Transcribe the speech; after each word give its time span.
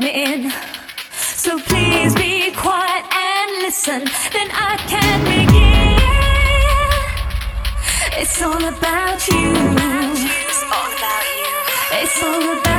happening. 0.00 0.50
So 1.12 1.58
please 1.58 2.14
be 2.14 2.52
quiet 2.52 3.04
and 3.12 3.62
listen, 3.62 4.00
then 4.32 4.48
I 4.52 4.76
can 4.88 5.24
begin. 5.24 5.90
It's 8.20 8.42
all 8.42 8.64
about 8.64 9.28
you. 9.28 9.52
It's 10.48 10.62
all 10.64 10.92
about 10.96 11.24
you. 11.36 11.52
It's 12.02 12.22
all 12.22 12.42
about 12.42 12.64
you. 12.64 12.69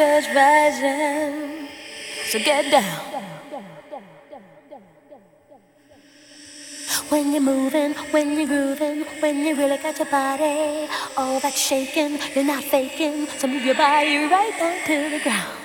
church 0.00 0.34
rising. 0.34 1.68
So 2.30 2.38
get 2.38 2.70
down. 2.70 3.00
When 7.10 7.32
you're 7.32 7.42
moving, 7.42 7.92
when 8.14 8.32
you're 8.32 8.46
grooving, 8.46 9.04
when 9.20 9.44
you 9.44 9.54
really 9.54 9.76
got 9.76 9.98
your 9.98 10.08
body, 10.08 10.88
all 11.18 11.38
that 11.40 11.52
shaking, 11.52 12.18
you're 12.34 12.44
not 12.44 12.64
faking. 12.64 13.26
So 13.26 13.46
move 13.46 13.62
your 13.62 13.74
body 13.74 14.16
right 14.24 14.54
down 14.58 14.78
to 14.86 15.18
the 15.18 15.22
ground. 15.22 15.59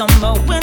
summer 0.00 0.59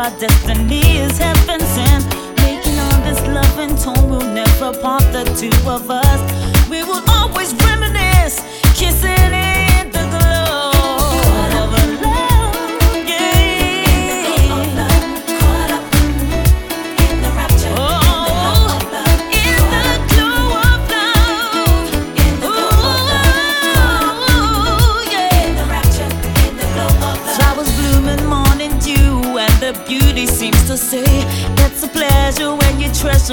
our 0.00 0.10
destiny 0.18 0.98
is 0.98 1.18
heaven 1.18 1.60
sent. 1.60 2.04
Making 2.38 2.78
all 2.78 3.00
this 3.02 3.20
love 3.26 3.58
and 3.58 3.76
tone 3.78 4.08
will 4.08 4.28
never 4.32 4.72
part 4.80 5.02
the 5.12 5.24
two 5.36 5.50
of 5.68 5.90
us. 5.90 6.68
We 6.70 6.82
will 6.84 7.02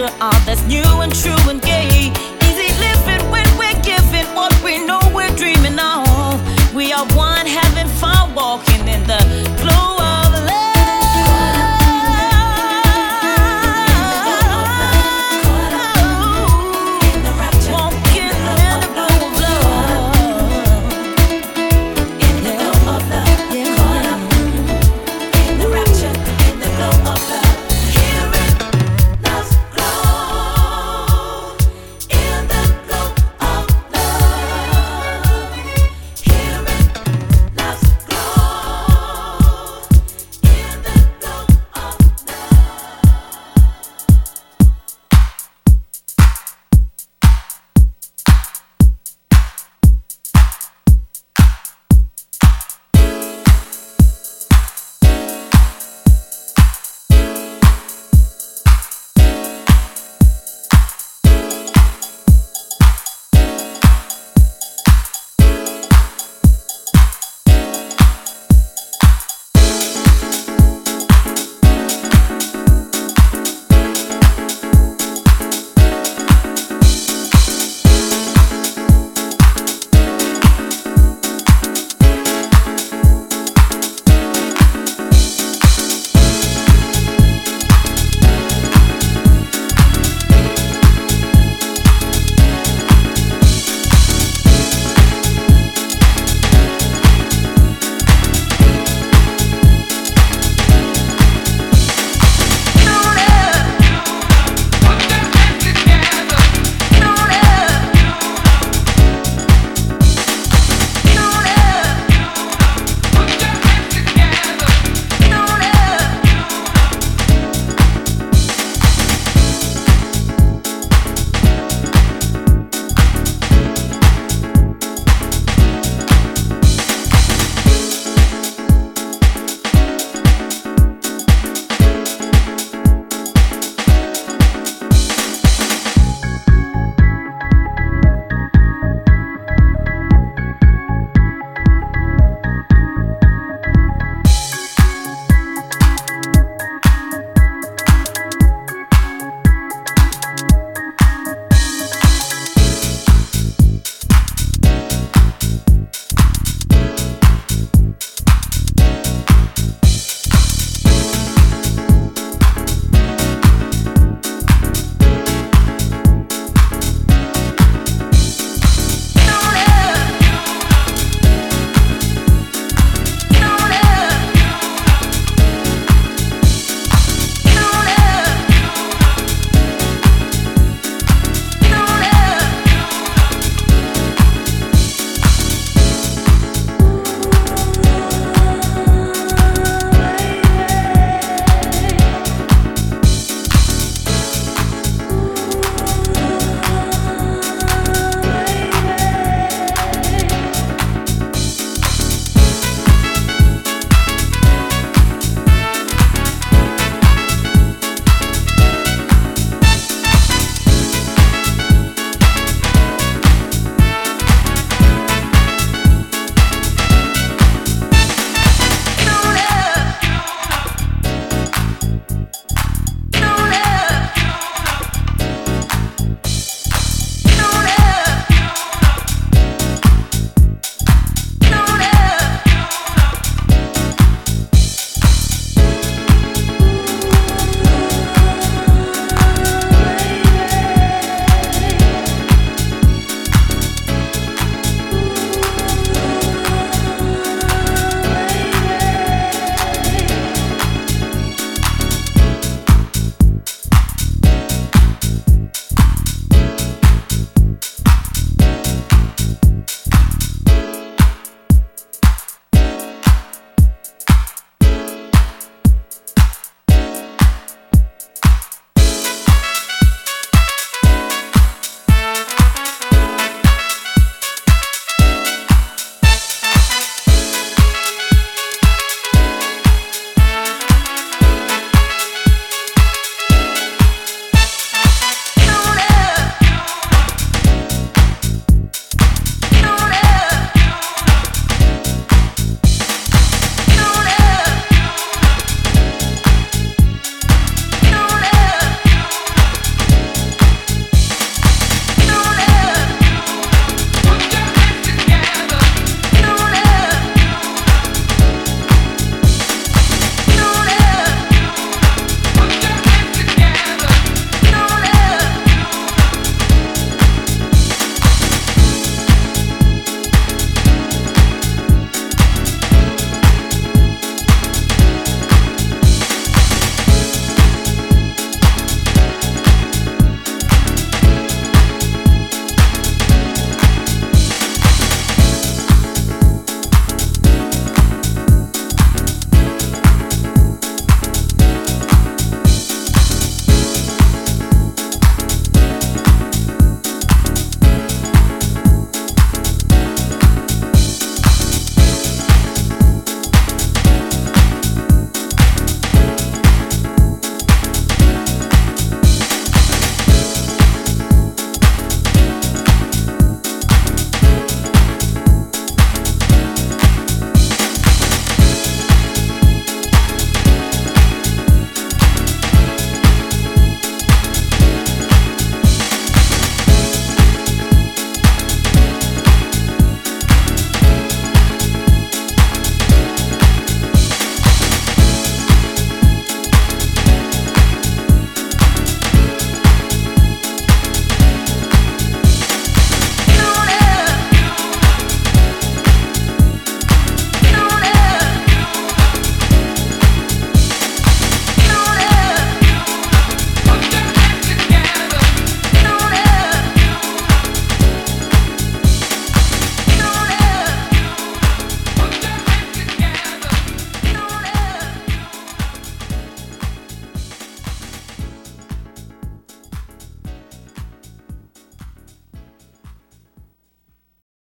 all 0.03 0.31
that's 0.45 0.61
new 0.63 0.83
and 1.01 1.15
true 1.15 1.49
and 1.49 1.61
gay. 1.61 2.34